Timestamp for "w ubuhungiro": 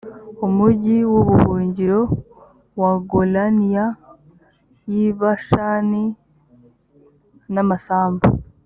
1.11-2.01